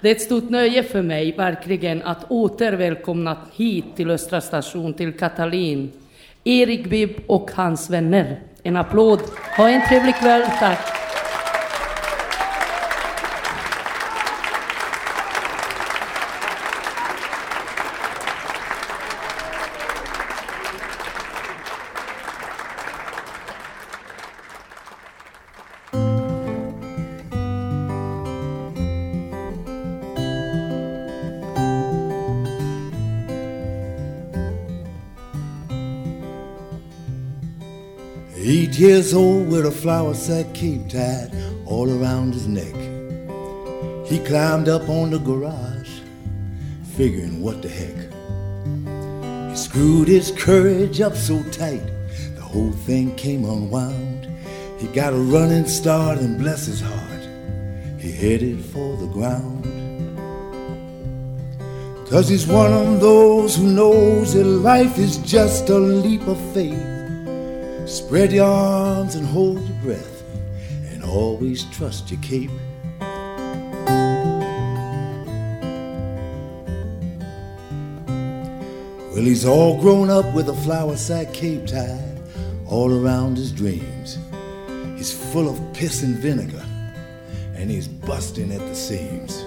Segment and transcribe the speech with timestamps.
[0.00, 5.12] Det är ett stort nöje för mig verkligen att återvälkomna hit till Östra station till
[5.12, 5.92] Katalin,
[6.44, 8.40] Erik Bibb och hans vänner.
[8.62, 9.20] En applåd.
[9.56, 10.42] Ha en trevlig kväll.
[10.60, 11.05] Tack.
[39.88, 41.30] A sack cape tied
[41.64, 42.74] all around his neck.
[44.04, 46.00] He climbed up on the garage,
[46.96, 48.10] figuring what the heck.
[49.50, 51.86] He screwed his courage up so tight,
[52.34, 54.28] the whole thing came unwound.
[54.78, 59.64] He got a running start and bless his heart, he headed for the ground.
[62.10, 66.95] Cause he's one of those who knows that life is just a leap of faith.
[67.96, 70.22] Spread your arms and hold your breath,
[70.92, 72.50] and always trust your cape.
[79.08, 82.20] Well, he's all grown up with a flower sack cape tied
[82.68, 84.18] all around his dreams.
[84.96, 86.66] He's full of piss and vinegar,
[87.54, 89.40] and he's busting at the seams.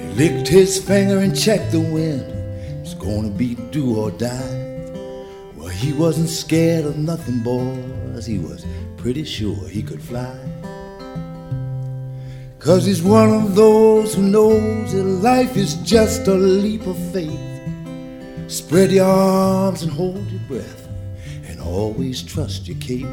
[0.00, 2.22] He licked his finger and checked the wind.
[2.82, 4.75] It's gonna be do or die.
[5.76, 8.24] He wasn't scared of nothing, boys.
[8.24, 8.64] He was
[8.96, 10.36] pretty sure he could fly.
[12.58, 17.38] Cause he's one of those who knows that life is just a leap of faith.
[18.48, 20.88] Spread your arms and hold your breath,
[21.44, 23.06] and always trust your cape.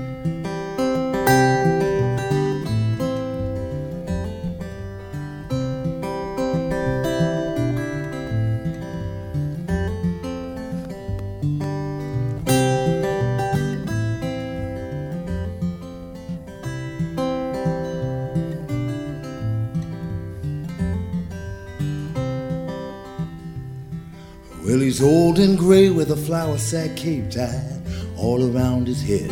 [26.33, 27.79] Flour sack cape tied
[28.17, 29.29] all around his head.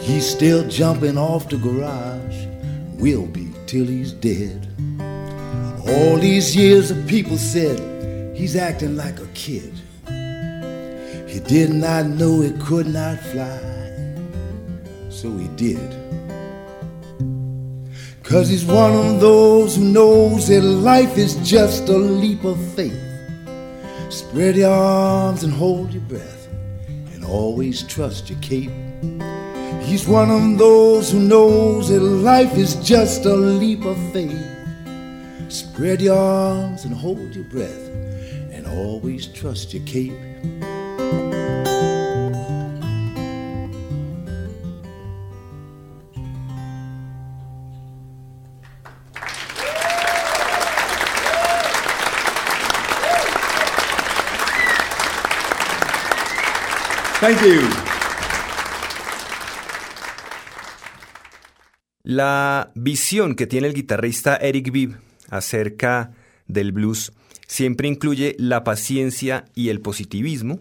[0.00, 2.46] He's still jumping off the garage,
[2.94, 4.66] will be till he's dead.
[5.86, 7.78] All these years of people said
[8.34, 9.70] he's acting like a kid.
[11.28, 13.60] He did not know he could not fly,
[15.10, 15.90] so he did.
[18.22, 23.05] Cause he's one of those who knows that life is just a leap of faith.
[24.36, 26.48] Spread your arms and hold your breath,
[27.14, 28.70] and always trust your cape.
[29.80, 34.46] He's one of those who knows that life is just a leap of faith.
[35.48, 37.88] Spread your arms and hold your breath,
[38.52, 40.12] and always trust your cape.
[62.04, 64.96] La visión que tiene el guitarrista Eric Bibb
[65.28, 66.12] acerca
[66.46, 67.12] del blues
[67.48, 70.60] siempre incluye la paciencia y el positivismo,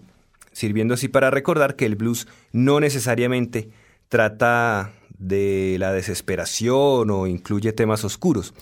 [0.53, 3.69] sirviendo así para recordar que el blues no necesariamente
[4.09, 8.55] trata de la desesperación o incluye temas oscuros.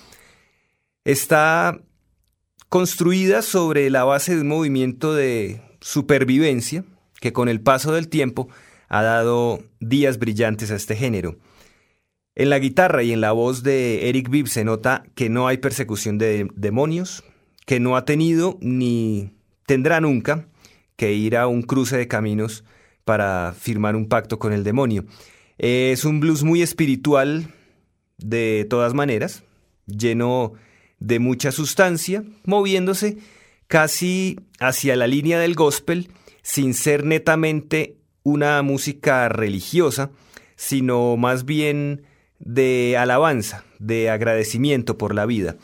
[1.05, 1.79] Está
[2.67, 6.83] construida sobre la base de un movimiento de supervivencia
[7.23, 8.49] que con el paso del tiempo
[8.89, 11.37] ha dado días brillantes a este género.
[12.35, 15.59] En la guitarra y en la voz de Eric Bibb se nota que no hay
[15.59, 17.23] persecución de demonios,
[17.65, 19.31] que no ha tenido ni
[19.65, 20.49] tendrá nunca
[20.97, 22.65] que ir a un cruce de caminos
[23.05, 25.05] para firmar un pacto con el demonio.
[25.57, 27.47] Es un blues muy espiritual
[28.17, 29.45] de todas maneras,
[29.85, 30.55] lleno
[30.99, 33.17] de mucha sustancia, moviéndose
[33.67, 36.09] casi hacia la línea del gospel,
[36.43, 40.11] sin ser netamente una música religiosa,
[40.55, 42.03] sino más bien
[42.37, 45.55] de alabanza, de agradecimiento por la vida.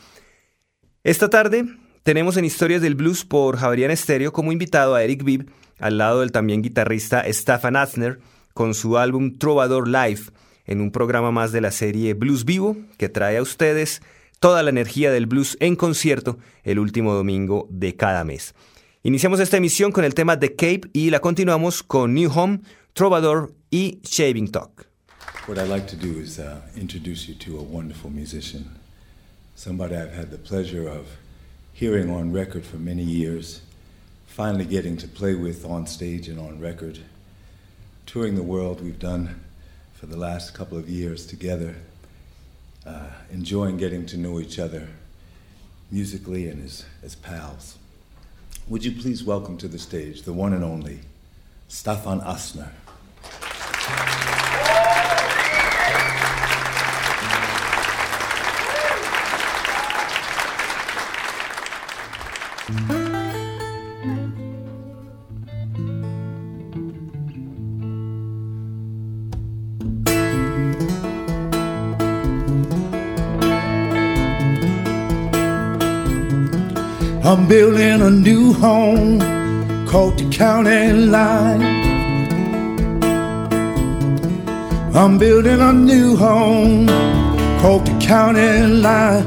[1.04, 1.64] Esta tarde
[2.02, 6.20] tenemos en Historias del Blues por Javerian Estéreo como invitado a Eric Bibb, al lado
[6.20, 8.18] del también guitarrista Stefan Atzner,
[8.54, 10.22] con su álbum Trovador Live,
[10.66, 14.02] en un programa más de la serie Blues Vivo, que trae a ustedes
[14.40, 18.54] toda la energía del blues en concierto el último domingo de cada mes.
[19.02, 22.60] Iniciamos esta emisión con el tema The Cape y la continuamos con New Home,
[22.92, 24.88] Trovador y Shaving Talk.
[25.46, 28.78] What I'd like to do is uh, introduce you to a wonderful musician,
[29.56, 31.06] somebody I've had the pleasure of
[31.72, 33.62] hearing on record for many years,
[34.26, 36.98] finally getting to play with on stage and on record.
[38.04, 39.40] Touring the world we've done
[39.94, 41.74] for the last couple of years together,
[42.84, 44.88] uh, enjoying getting to know each other
[45.90, 47.78] musically and as, as pals.
[48.68, 51.00] Would you please welcome to the stage the one and only
[51.68, 52.70] Staffan Astner.
[77.50, 79.18] Building a new home
[79.84, 81.60] called the county line.
[84.94, 86.86] I'm building a new home
[87.60, 89.26] called the county line.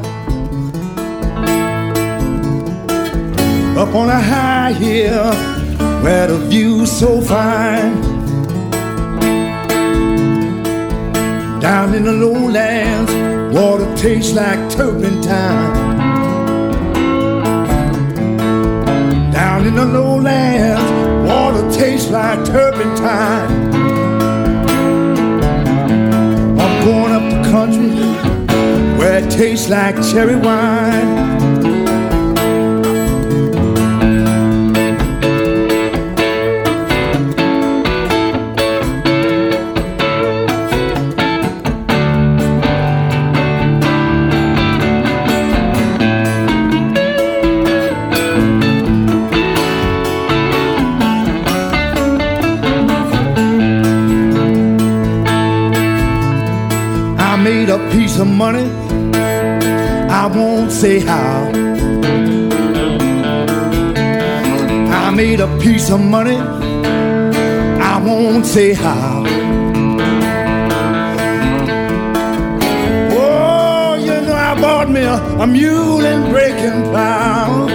[3.77, 5.33] Up on a high hill
[6.01, 7.93] where the view's so fine.
[11.59, 13.11] Down in the lowlands,
[13.53, 15.92] water tastes like turpentine.
[19.63, 23.73] Down in the lowlands, water tastes like turpentine.
[26.59, 31.42] I'm going up the country where it tastes like cherry wine.
[58.19, 58.69] Of money.
[60.09, 61.49] I won't say how.
[64.91, 66.37] I made a piece of money.
[66.37, 69.23] I won't say how.
[73.15, 77.67] Oh, you know I bought me a, a mule and breaking plow.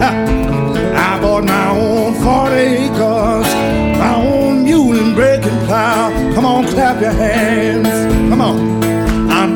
[0.00, 3.48] I bought my own 40 acres,
[3.98, 6.10] my own mule and breaking plow.
[6.34, 7.87] Come on, clap your hands.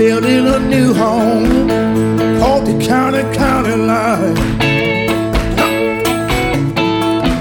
[0.03, 0.23] On.
[0.23, 1.69] Building a new home
[2.41, 4.37] called the county county line.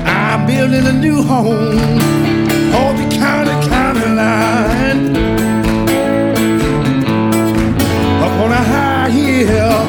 [0.05, 1.99] I'm building a new home
[2.71, 5.15] called the county county line.
[8.21, 9.83] Up on a high hill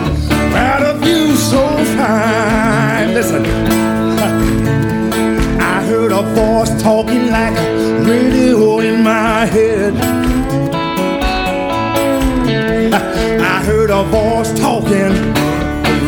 [0.53, 1.63] where the view's so
[1.97, 3.13] fine.
[3.13, 3.45] Listen,
[5.61, 10.22] I heard a voice talking like a radio in my head.
[13.62, 15.12] I heard a voice talking,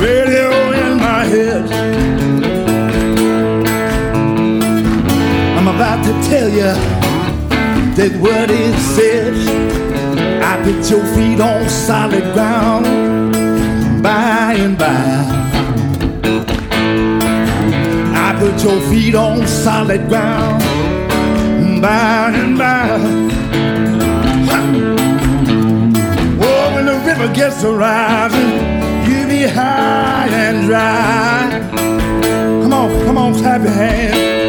[0.01, 1.63] radio in my head.
[5.57, 6.75] I'm about to tell you
[7.95, 9.35] that what it said.
[10.43, 12.87] I put your feet on solid ground
[14.03, 15.25] by and by.
[18.17, 20.61] I put your feet on solid ground
[21.81, 23.34] by and by.
[27.35, 28.51] Gets to rising,
[29.11, 31.61] you be high and dry.
[32.63, 34.44] Come on, come on, clap your hands.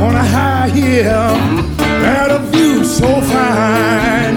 [0.00, 4.36] on a high hill at a view so fine.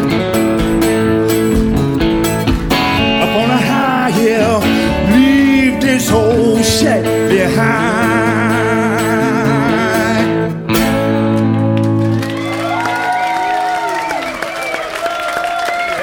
[3.23, 4.59] Up on a high hill,
[5.15, 8.11] leave this old shack behind.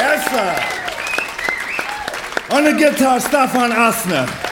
[0.01, 0.53] Yes, sir.
[2.57, 4.50] On the guitar, Stefan Astner.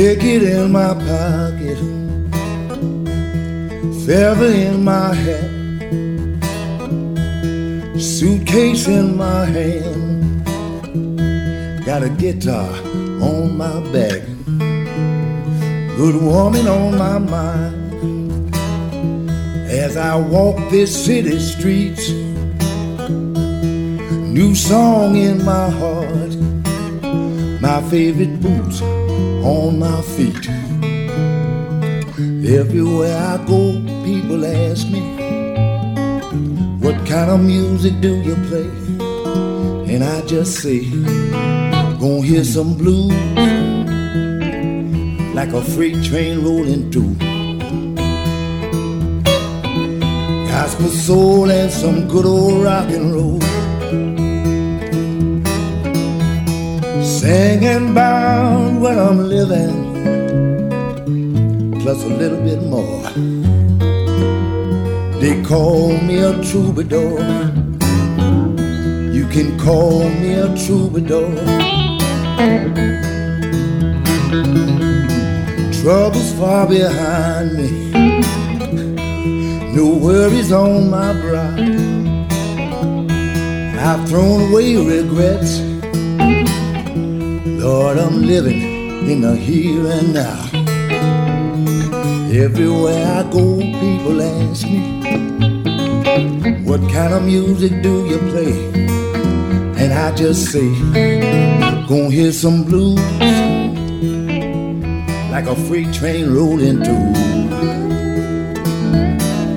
[0.00, 1.76] Ticket in my pocket,
[4.06, 5.50] feather in my hat,
[8.00, 10.46] suitcase in my hand,
[11.84, 12.72] got a guitar
[13.20, 14.22] on my back,
[15.98, 18.54] good woman on my mind.
[19.68, 22.08] As I walk this city streets,
[24.38, 26.34] new song in my heart,
[27.60, 28.80] my favorite boots
[29.42, 30.48] on my feet.
[32.46, 35.00] Everywhere I go, people ask me,
[36.80, 38.68] What kind of music do you play?
[39.92, 40.84] And I just say,
[42.00, 43.12] Gonna hear some blues
[45.34, 47.14] like a freight train rolling through.
[50.48, 53.40] Gospel soul and some good old rock and roll.
[57.30, 59.78] Singing about what I'm living,
[61.80, 63.02] plus a little bit more.
[65.20, 67.20] They call me a troubadour.
[69.16, 71.30] You can call me a troubadour.
[75.80, 77.70] Troubles far behind me,
[79.72, 81.54] no worries on my brow.
[83.78, 85.69] I've thrown away regrets
[87.60, 88.62] Lord, I'm living
[89.06, 90.48] in the here and now.
[92.32, 95.02] Everywhere I go, people ask me,
[96.64, 98.54] What kind of music do you play?
[99.76, 100.72] And I just say,
[101.86, 102.98] Gonna hear some blues
[105.30, 107.12] like a freight train rolling through.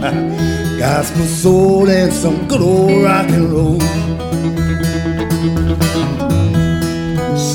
[0.77, 4.12] Gospel soul and some good old rock and roll.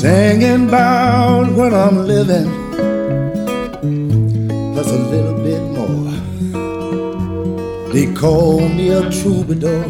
[0.09, 2.49] Singing about what I'm living,
[4.73, 6.17] plus a little bit more.
[7.93, 9.83] They call me a troubadour.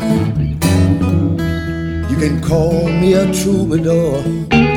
[2.10, 4.69] You can call me a troubadour.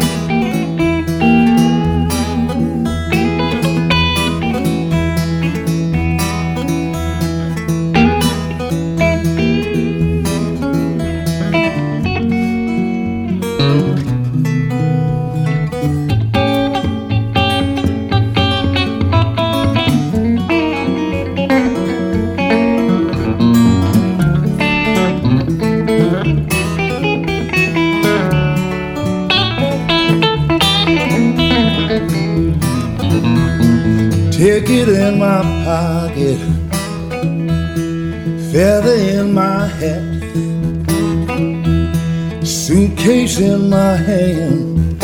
[43.40, 45.00] In my hand,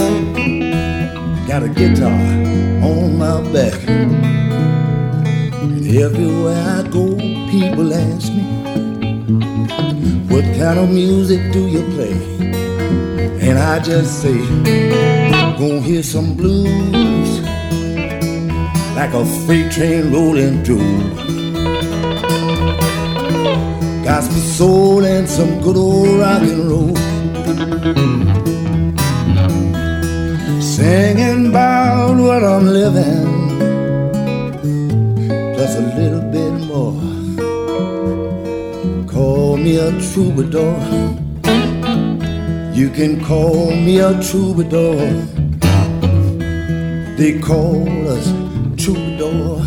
[1.47, 2.13] got a guitar
[2.83, 3.75] on my back.
[5.63, 7.17] And everywhere I go,
[7.51, 8.43] people ask me,
[10.29, 12.13] What kind of music do you play?
[13.41, 14.39] And I just say,
[15.59, 17.41] Gonna hear some blues
[18.95, 21.15] like a freight train rolling through.
[24.05, 27.18] Gospel soul and some good old rock and roll.
[30.61, 33.59] Singing about what I'm living,
[35.55, 37.01] plus a little bit more.
[39.07, 40.79] Call me a troubadour.
[42.75, 45.09] You can call me a troubadour.
[47.17, 48.27] They call us
[48.77, 49.63] troubadour.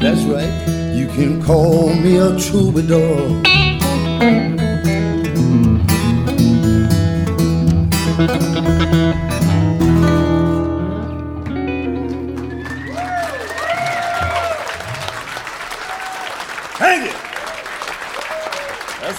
[0.00, 3.57] That's right, you can call me a troubadour.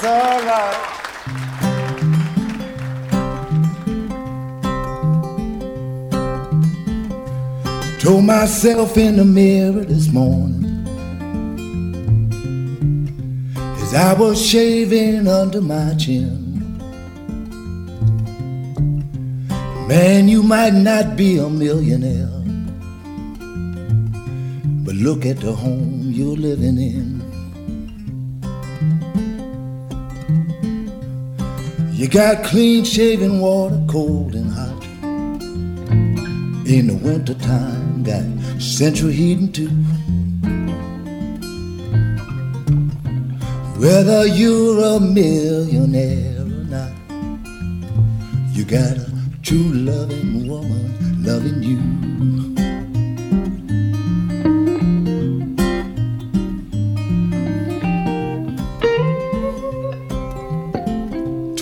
[0.02, 0.80] That's all right.
[8.00, 10.86] Told myself in the mirror this morning
[13.82, 16.48] as I was shaving under my chin.
[19.90, 22.30] Man, you might not be a millionaire,
[24.86, 27.19] but look at the home you're living in.
[32.00, 34.84] You got clean shaven water, cold and hot.
[36.66, 38.04] in the wintertime.
[38.04, 38.24] Got
[38.62, 39.68] central heating too.
[43.78, 46.94] Whether you're a millionaire or not,
[48.54, 49.12] you got a
[49.44, 52.39] true loving woman loving you.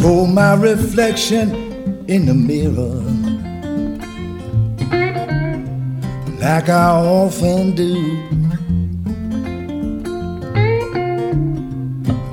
[0.08, 1.52] Told my reflection
[2.08, 3.02] in the mirror
[6.40, 7.94] like I often do.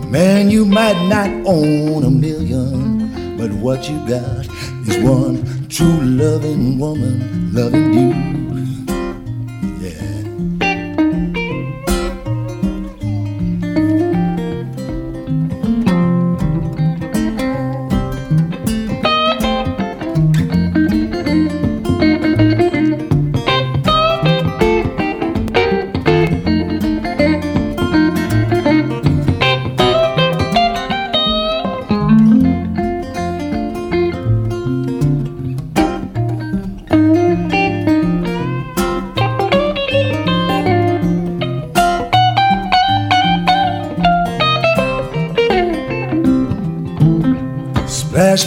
[0.09, 4.47] Man, you might not own a million, but what you got
[4.87, 8.34] is one true loving woman loving you.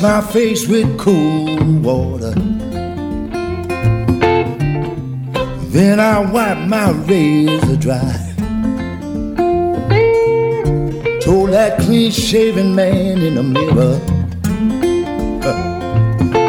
[0.02, 2.32] My face with cool water.
[5.72, 8.24] Then I wipe my razor dry.
[11.22, 14.00] Told that clean shaven man in the mirror,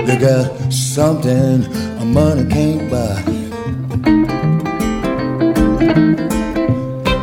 [0.06, 3.22] you got something money can't buy.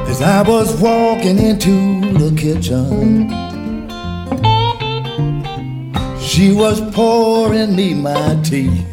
[0.08, 3.45] As I was walking into the kitchen.
[6.36, 8.84] She was pouring me my tea.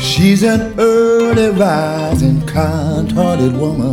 [0.00, 3.92] She's an early rising, kind hearted woman.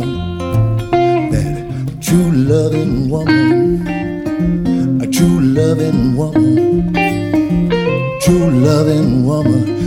[1.32, 3.86] That true loving woman.
[5.02, 6.94] A true loving woman.
[8.22, 9.85] True loving woman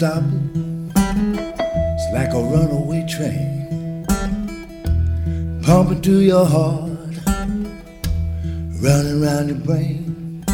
[0.00, 0.24] can't stop.
[0.96, 4.04] It's like a runaway train
[5.62, 6.90] pumping through your heart,
[8.82, 10.44] running around your brain.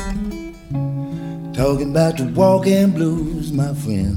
[1.55, 4.16] Talking about the walking blues, my friend.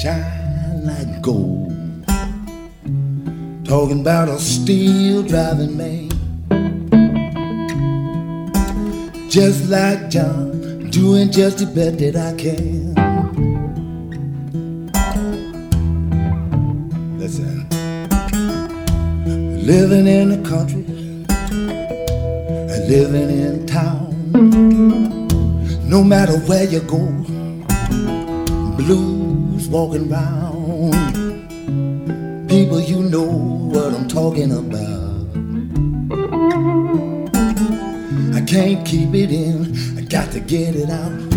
[0.00, 1.70] Shine like gold.
[3.66, 6.08] Talking about a steel driving man,
[9.28, 12.94] just like John, doing just the best that I can.
[17.18, 17.68] Listen,
[19.66, 20.86] living in the country,
[22.72, 24.16] and living in town.
[25.86, 27.06] No matter where you go,
[28.78, 29.19] blues
[29.70, 30.92] walking round.
[32.48, 35.10] People, you know what I'm talking about.
[38.34, 41.29] I can't keep it in, I got to get it out.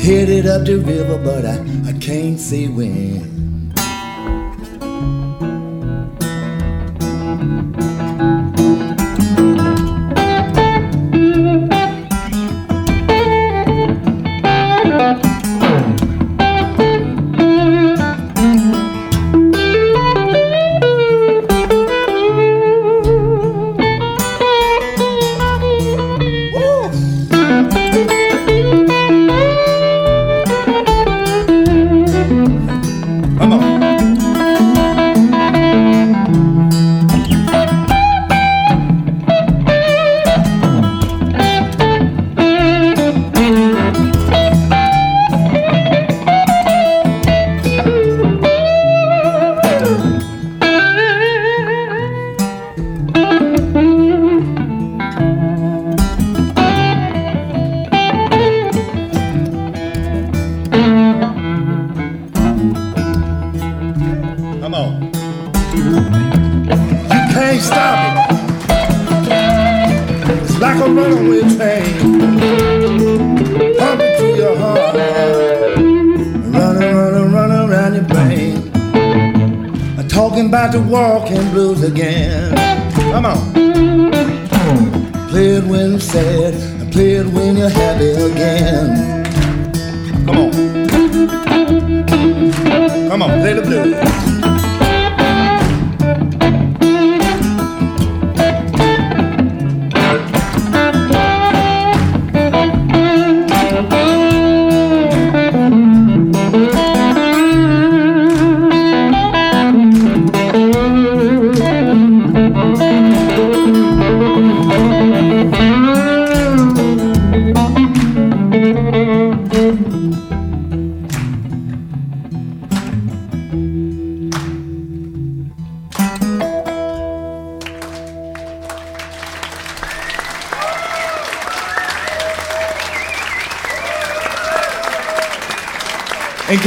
[0.00, 1.56] Headed up the river, but I,
[1.88, 3.39] I can't see when.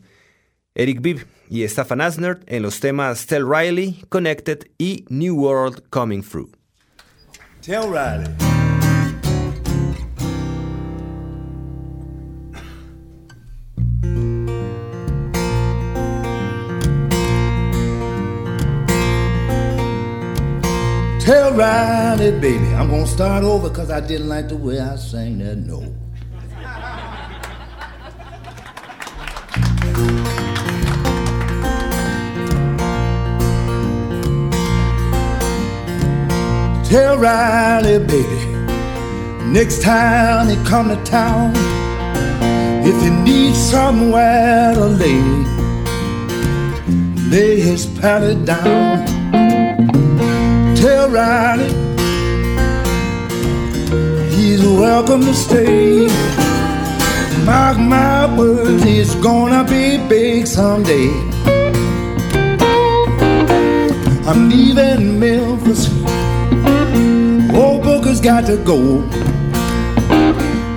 [0.76, 6.24] Eric Bibb y Staffan Asner en los temas Tell Riley, Connected y New World Coming
[6.24, 6.52] Through.
[7.62, 8.62] Tell Riley.
[21.24, 25.38] Tell Riley, baby, I'm gonna start over because I didn't like the way I sang
[25.38, 25.88] that note.
[36.90, 38.46] Tell Riley, baby,
[39.46, 41.54] next time he come to town,
[42.86, 45.22] if he needs somewhere to lay,
[47.30, 49.23] lay his pallet down.
[50.84, 51.69] Tell Riley
[54.36, 56.08] he's welcome to stay.
[57.46, 61.08] Mark my words, he's gonna be big someday.
[64.28, 65.88] I'm leaving Memphis.
[67.56, 69.08] Old Booker's got to go.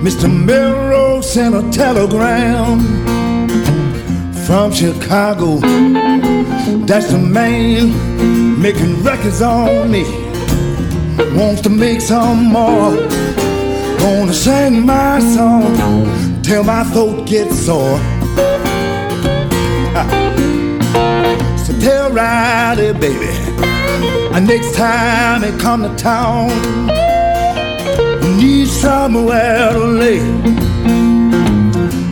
[0.01, 0.33] Mr.
[0.33, 2.79] Melrose sent a telegram
[4.45, 5.57] from Chicago.
[6.85, 10.03] That's the man making records on me.
[11.35, 12.95] Wants to make some more.
[13.99, 17.99] Gonna sing my song till my throat gets sore.
[19.99, 20.07] Ah.
[21.63, 23.31] So tell Riley, baby,
[24.33, 26.49] uh, next time he come to town,
[28.37, 30.19] need somewhere to lay,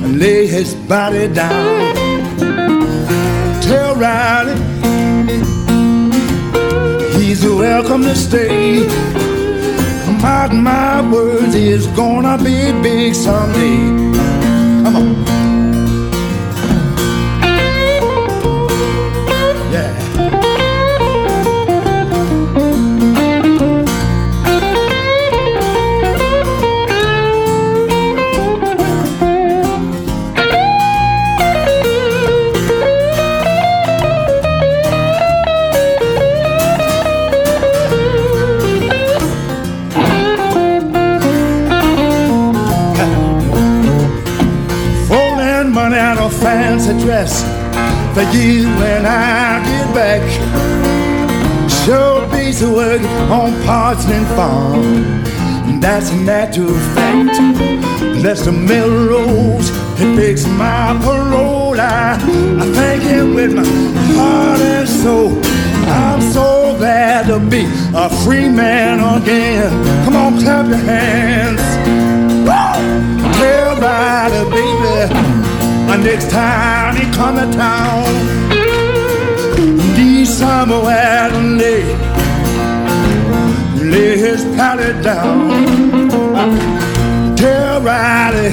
[0.04, 1.96] and lay his body down.
[3.62, 4.65] Tell Riley
[7.56, 8.88] he's welcome to stay.
[10.22, 13.78] Mark my words, he's gonna be big someday.
[14.84, 15.35] Come on.
[47.00, 47.44] Dress
[48.14, 50.22] for you when I get back.
[51.86, 54.82] Sure piece of work on Parchman Farm.
[55.68, 57.40] And that's a natural fact.
[58.24, 59.70] Lester Melrose,
[60.00, 61.80] he fixed my parole.
[61.80, 62.14] I,
[62.60, 63.66] I thank him with my
[64.16, 65.42] heart and soul.
[65.88, 69.72] I'm so glad to be a free man again.
[70.06, 71.62] Come on, clap your hands.
[72.48, 73.34] Woo!
[73.34, 75.35] Tell baby.
[75.92, 78.06] And next time he come to town,
[79.96, 81.84] need somewhere lay,
[83.92, 86.08] lay his pallet down.
[87.38, 88.50] Tell Riley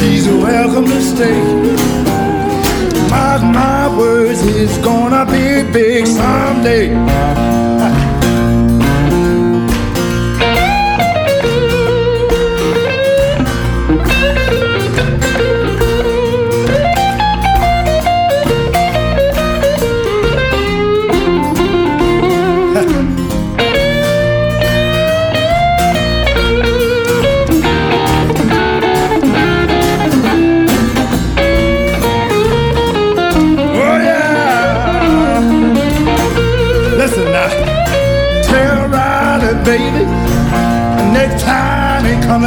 [0.00, 1.40] he's welcome to stay.
[3.10, 7.59] Mark my words, he's gonna be big someday.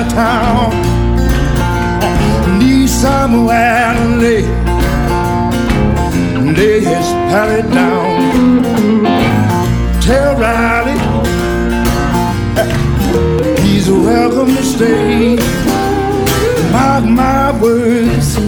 [0.10, 0.72] Town.
[2.60, 4.44] Need somewhere to lay,
[6.58, 8.64] lay his pallet down.
[10.02, 10.98] Tell Riley
[13.62, 15.36] he's welcome to stay.
[16.72, 18.40] Mark my words,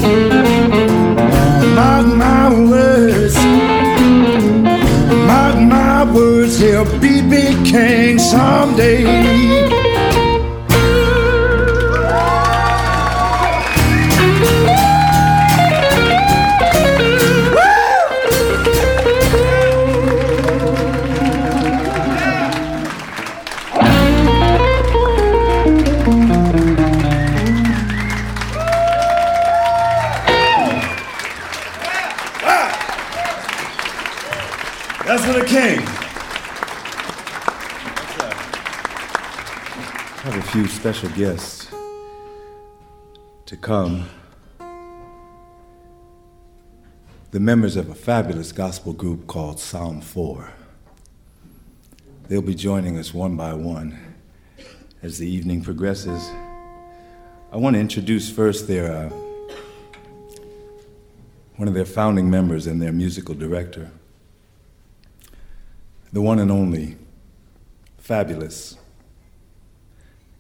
[1.78, 3.36] mark my words,
[5.30, 6.60] mark my words.
[6.60, 9.75] He'll be big king someday.
[40.86, 41.68] Special guests
[43.48, 44.08] to come.
[47.32, 50.54] The members of a fabulous gospel group called Psalm 4.
[52.28, 53.98] They'll be joining us one by one
[55.02, 56.30] as the evening progresses.
[57.52, 59.10] I want to introduce first their uh,
[61.56, 63.90] one of their founding members and their musical director,
[66.14, 66.98] the one and only
[67.98, 68.78] fabulous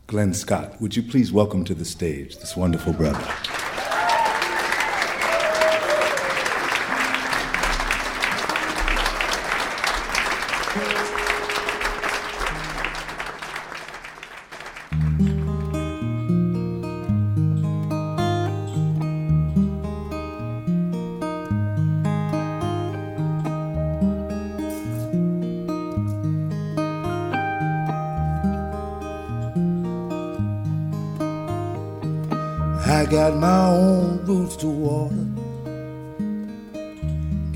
[0.07, 0.79] Glenn Scott.
[0.79, 3.27] Would you please welcome to the stage this wonderful brother?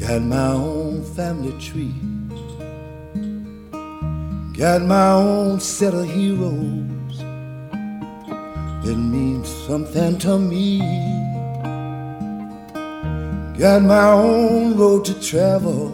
[0.10, 1.93] Got my own family tree,
[4.58, 7.19] got my own set of heroes
[8.84, 10.80] that mean something to me.
[13.60, 15.89] Got my own road to travel,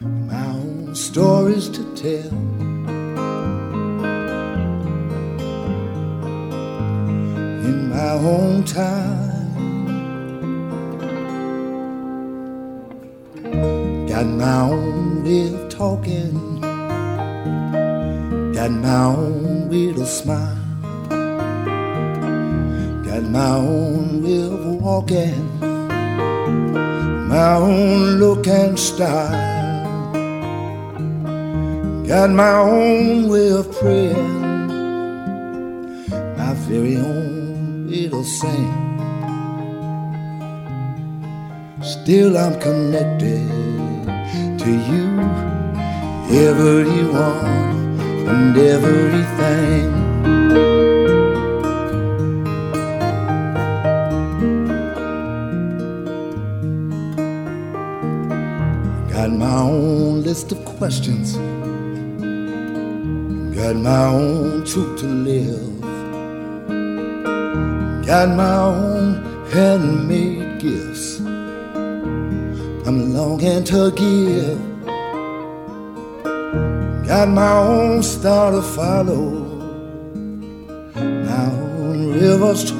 [0.00, 2.38] my own stories to tell.
[7.68, 8.64] In my own
[14.38, 16.60] my own way of talking,
[18.54, 20.56] got my own way smile,
[23.04, 25.58] got my own way of walking.
[27.28, 29.36] My own look and style.
[32.06, 34.46] Got my own way of praying,
[36.38, 38.72] my very own way to.
[41.82, 43.77] Still, I'm connected
[44.68, 45.08] to you,
[46.46, 48.00] everyone
[48.32, 49.88] and everything.
[59.10, 61.36] Got my own list of questions.
[63.56, 65.80] Got my own truth to live.
[68.06, 70.37] Got my own handmade
[73.40, 74.58] I'm longing to give.
[77.06, 79.30] Got my own star to follow.
[80.96, 82.77] My own rivers to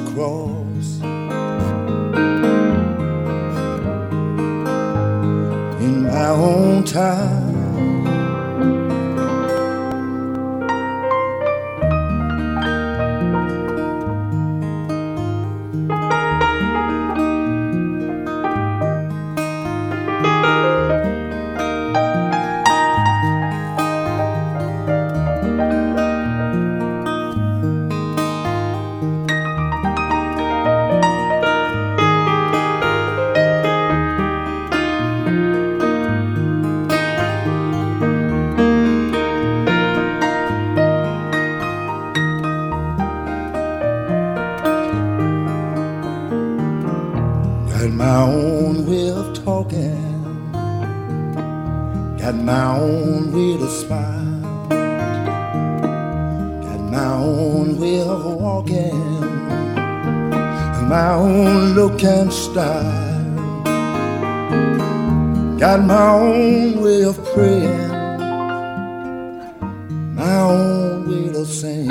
[65.59, 67.89] Got my own way of praying.
[70.15, 71.89] My own way to sing.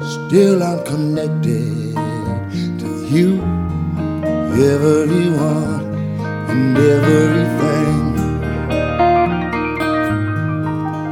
[0.00, 1.94] Still I'm connected
[2.80, 3.42] to you,
[4.56, 5.84] everyone
[6.48, 8.16] and everything.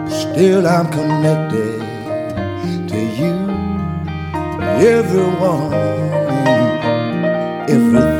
[0.08, 1.80] Still I'm connected
[2.88, 3.36] to you,
[4.80, 5.74] everyone
[7.70, 8.19] everything.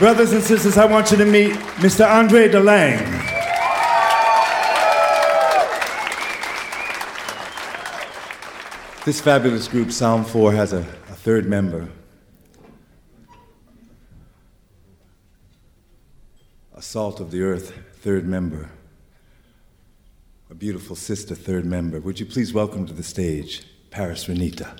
[0.00, 2.10] Brothers and sisters, I want you to meet Mr.
[2.10, 3.04] Andre DeLange.
[9.04, 11.86] This fabulous group, Psalm 4, has a, a third member.
[16.74, 18.70] A salt of the earth, third member.
[20.48, 22.00] A beautiful sister, third member.
[22.00, 24.78] Would you please welcome to the stage Paris Renita?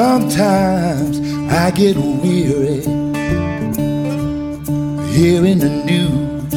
[0.00, 1.20] Sometimes
[1.52, 2.80] I get weary
[5.12, 6.54] hearing the news.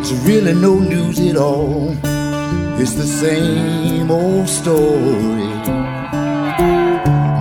[0.00, 1.96] It's really no news at all.
[2.80, 5.50] It's the same old story.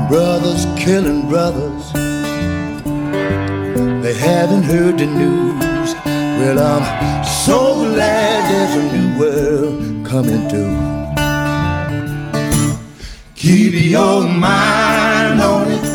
[0.10, 1.94] Brothers killing brothers.
[4.04, 5.94] They haven't heard the news.
[6.40, 10.99] Well, I'm so glad there's a new world coming through.
[13.40, 15.86] Keep your mind on it.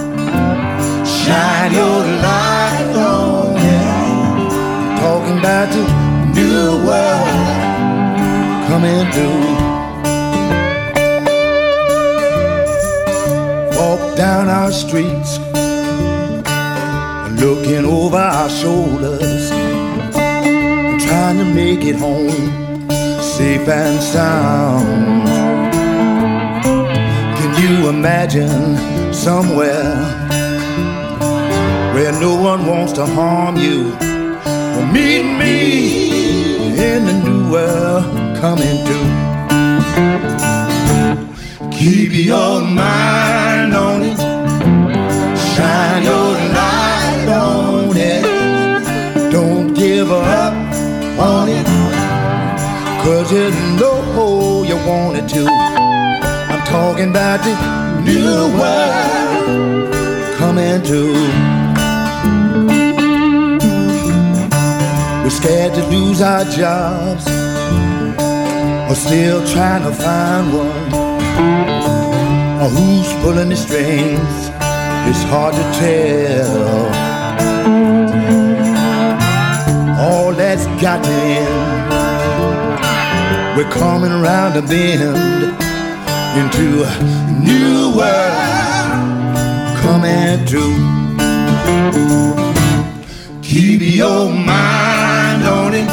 [1.06, 4.98] Shine your light on it.
[4.98, 5.84] Talking about the
[6.32, 7.28] new world
[8.66, 9.44] coming through.
[13.78, 15.38] Walk down our streets,
[17.42, 19.50] looking over our shoulders,
[21.04, 22.88] trying to make it home
[23.20, 25.53] safe and sound
[27.64, 28.76] you imagine
[29.14, 29.84] somewhere
[31.94, 33.96] where no one wants to harm you?
[34.00, 35.56] Well, meet me
[36.90, 38.04] in the new world
[38.36, 38.98] coming to.
[41.72, 44.18] Keep your mind on it,
[45.54, 49.32] shine your light on it.
[49.32, 50.52] Don't give up
[51.18, 51.66] on it,
[53.02, 55.53] cause you know you want it to
[56.74, 57.54] talking about the
[58.02, 59.94] new world
[60.34, 61.02] coming to.
[65.22, 67.24] We're scared to lose our jobs,
[68.90, 70.92] or still trying to find one.
[72.60, 74.34] Or who's pulling the strings?
[75.08, 76.86] It's hard to tell.
[80.06, 81.56] All that's got to end.
[83.56, 85.54] We're coming around the bend
[86.36, 86.90] into a
[87.40, 88.34] new world
[89.78, 90.74] coming true.
[93.40, 95.88] Keep your mind on it,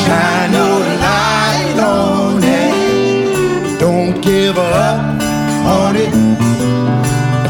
[0.00, 3.78] shine your light on it.
[3.78, 5.20] Don't give up
[5.66, 6.12] on it,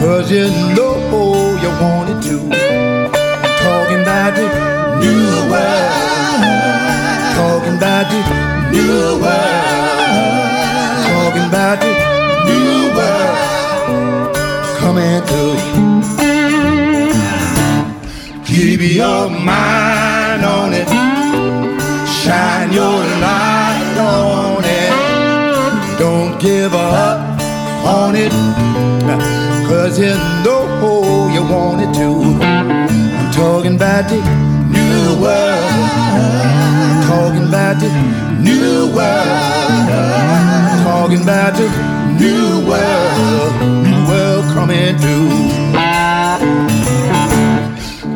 [0.00, 2.38] cause you know you want it to.
[2.42, 4.46] I'm talking about the
[5.00, 5.92] new world,
[7.36, 8.20] talking about the
[8.72, 10.11] new world
[11.32, 11.92] talking about the
[12.46, 14.36] new world
[14.76, 15.56] coming you.
[18.44, 20.88] Keep your mind on it,
[22.22, 25.98] shine your light on it.
[25.98, 27.40] Don't give up
[27.86, 28.32] on it,
[29.66, 30.14] cause you
[30.44, 32.08] know you want it to.
[32.42, 34.51] I'm talking about the
[35.12, 35.70] new world,
[37.06, 37.88] talking about the
[38.40, 39.28] new world.
[40.84, 41.68] Talking about the
[42.18, 43.52] new world,
[43.84, 45.30] new world coming through.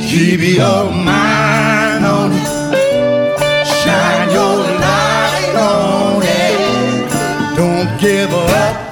[0.00, 2.46] Keep your mind on it,
[3.66, 7.56] shine your light on it.
[7.56, 8.85] Don't give up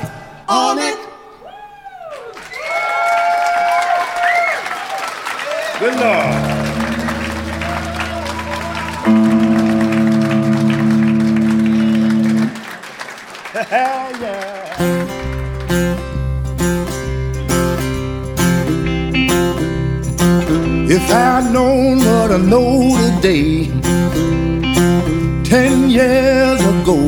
[20.97, 23.67] If I'd known what I know today,
[25.43, 27.01] ten years ago,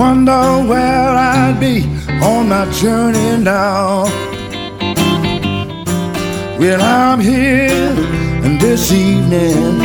[0.00, 1.82] wonder where I'd be
[2.22, 4.04] on my journey now.
[6.60, 7.92] Well, I'm here
[8.44, 9.80] and this evening,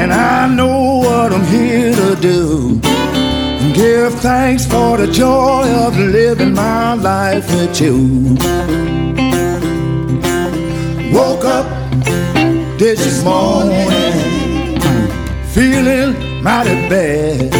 [0.00, 2.80] and I know what I'm here to do.
[3.74, 8.38] Give thanks for the joy of living my life with you.
[11.16, 11.66] Woke up
[12.78, 14.12] this morning
[15.48, 17.54] feeling mighty bad.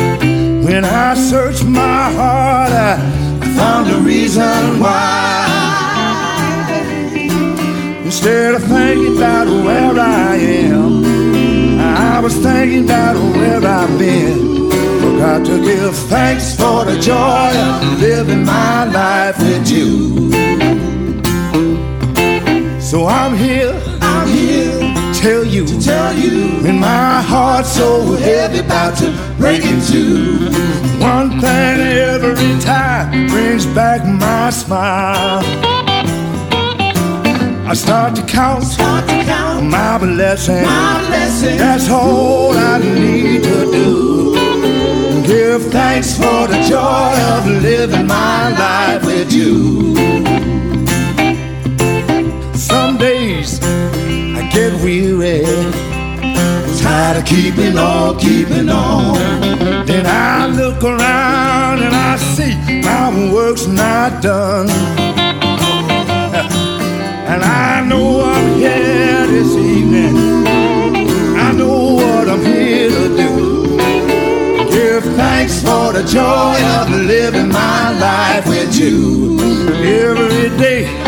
[0.63, 2.99] When I searched my heart, I
[3.57, 5.47] found a reason why.
[8.05, 14.71] Instead of thinking about where I am, I was thinking about where I've been.
[15.01, 21.06] Forgot to give thanks for the joy of living my life with you.
[22.87, 28.15] So I'm here, I'm here to tell you, to tell you, when my heart's so
[28.15, 30.51] heavy about to break in two.
[31.01, 35.43] One thing every time brings back my smile.
[37.67, 40.65] I start to count, start to count my blessings.
[40.65, 41.59] My blessings.
[41.59, 45.27] That's all I need to do.
[45.27, 50.36] Give thanks for the joy of living my life with you.
[54.71, 55.43] Get weary,
[56.81, 59.15] tired of keeping on, keeping on.
[59.87, 64.69] Then I look around and I see my work's not done.
[67.29, 70.17] And I know I'm here this evening.
[71.37, 73.77] I know what I'm here to do.
[74.71, 79.41] Give thanks for the joy of living my life with you.
[79.83, 81.06] Every day,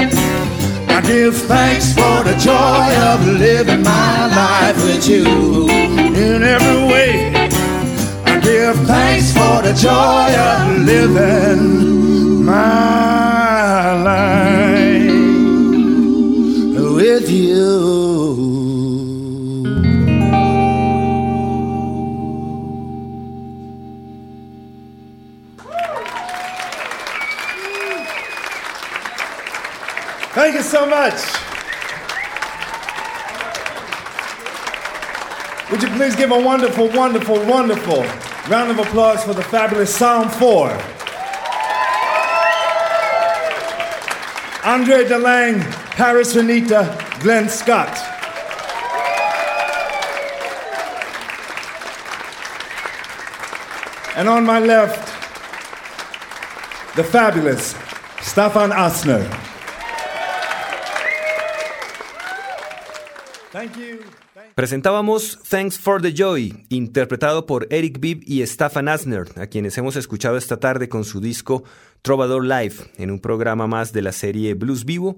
[1.09, 5.25] give thanks for the joy of living my life with you.
[6.25, 7.33] In every way,
[8.27, 15.09] I give thanks for the joy of living my life
[16.95, 17.98] with you.
[30.69, 31.15] So much.
[35.71, 38.03] Would you please give a wonderful, wonderful, wonderful
[38.51, 40.69] round of applause for the fabulous Psalm 4?
[44.67, 45.63] Andre DeLange,
[45.97, 47.97] Paris Renita, Glenn Scott.
[54.17, 55.07] And on my left,
[56.95, 57.73] the fabulous
[58.21, 59.48] Steffan Astner.
[63.53, 64.01] Thank you.
[64.55, 69.97] Presentábamos Thanks for the Joy, interpretado por Eric Bibb y Stefan Asner, a quienes hemos
[69.97, 71.65] escuchado esta tarde con su disco
[72.03, 75.17] Trovador Live, en un programa más de la serie Blues Vivo,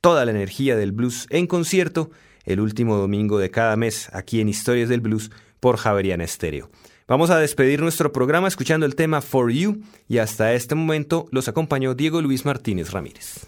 [0.00, 2.10] toda la energía del blues en concierto,
[2.44, 6.70] el último domingo de cada mes aquí en Historias del Blues por Javeriana Estéreo.
[7.06, 11.48] Vamos a despedir nuestro programa escuchando el tema For You y hasta este momento los
[11.48, 13.46] acompañó Diego Luis Martínez Ramírez.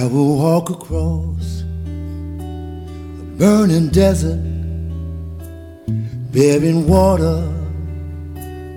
[0.00, 4.40] I will walk across a burning desert,
[6.32, 7.46] bearing water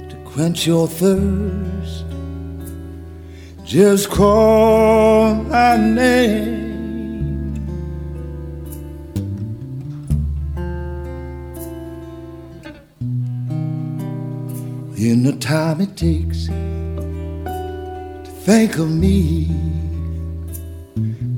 [0.10, 2.04] to quench your thirst.
[3.64, 6.62] Just call my name.
[14.98, 19.93] In the time it takes to think of me.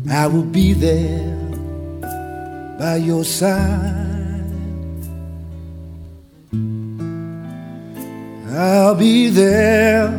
[0.09, 1.35] I will be there
[2.77, 3.93] by your side.
[8.51, 10.09] I'll be there,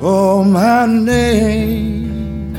[0.00, 2.54] call my name.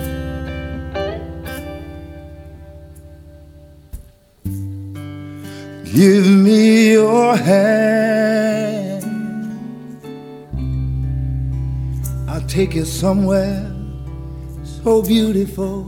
[5.93, 9.03] Give me your hand.
[12.29, 13.76] I'll take you somewhere
[14.87, 15.83] so beautiful.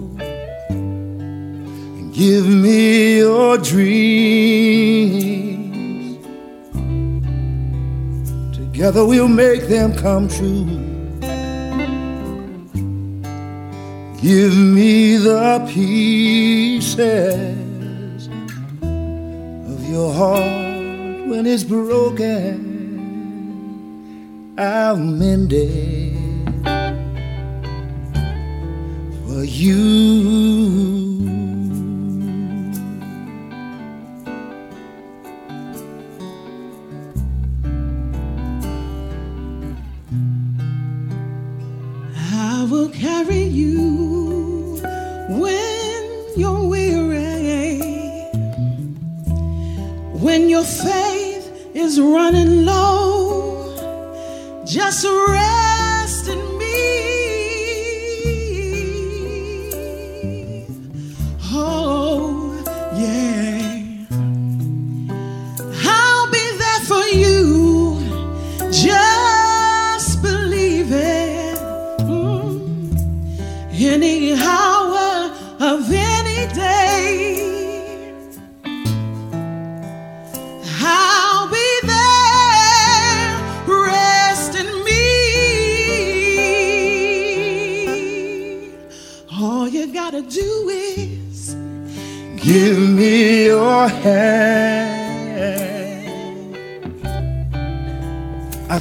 [0.67, 5.07] And give me your dreams.
[8.53, 10.65] Together we'll make them come true.
[14.21, 16.97] Give me the pieces
[18.81, 22.67] of your heart when it's broken.
[24.57, 25.98] I'll mend it
[29.43, 30.88] you.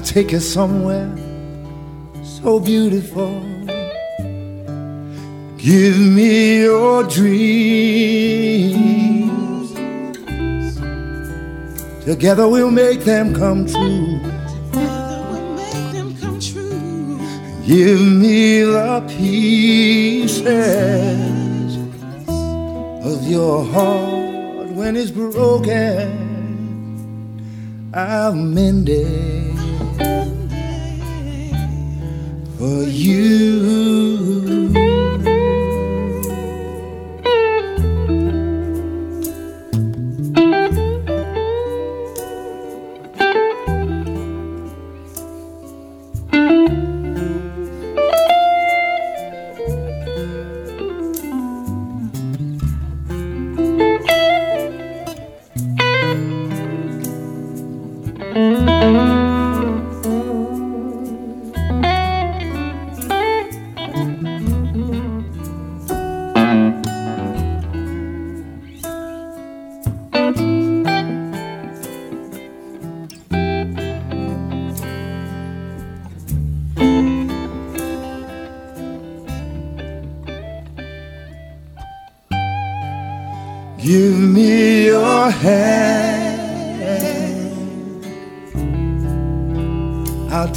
[0.09, 1.15] Take you somewhere
[2.25, 3.29] so beautiful.
[5.59, 8.15] Give me your dreams.
[12.07, 14.19] Together we'll make them come true.
[14.73, 17.21] Together we'll make them come true.
[17.67, 20.47] Give me the pieces
[23.05, 26.27] of your heart when it's broken.
[27.93, 29.58] I'll mend it
[32.59, 34.49] for you.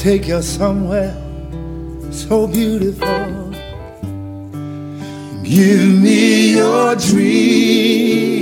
[0.02, 1.14] Take you somewhere
[2.12, 3.52] so beautiful.
[5.43, 8.41] Give me your dreams.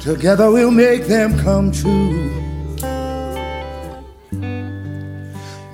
[0.00, 2.30] Together we'll make them come true.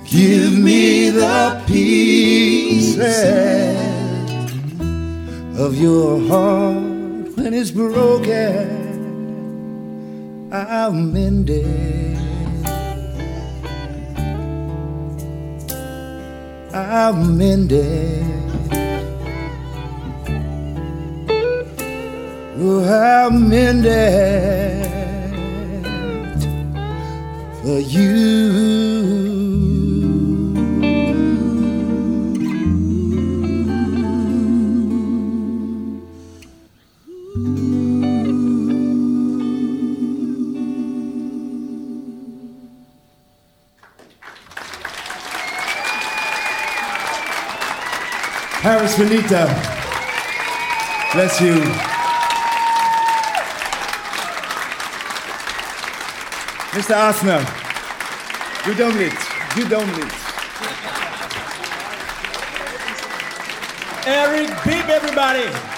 [0.09, 3.05] Give me the pieces
[5.59, 8.79] of your heart when it's broken.
[10.51, 12.10] I'll mend it.
[16.73, 18.23] I'll mend it.
[22.63, 24.85] Oh, I'll mend it
[27.61, 29.40] for you.
[49.01, 49.47] Benita.
[51.13, 51.55] Bless you.
[56.75, 56.93] Mr.
[56.93, 57.41] Astner.
[58.67, 60.11] You don't need.
[64.05, 65.70] Eric Bibb, everybody.